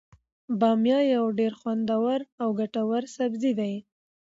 [0.59, 3.73] بامیه یو ډیر خوندور او ګټور سبزي دی.